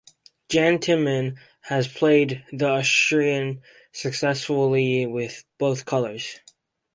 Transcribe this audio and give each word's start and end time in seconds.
Jan 0.49 0.79
Timman 0.79 1.37
has 1.61 1.87
played 1.87 2.43
the 2.51 2.67
Austrian 2.67 3.61
successfully 3.93 5.05
with 5.05 5.43
both 5.59 5.85
colours. 5.85 6.39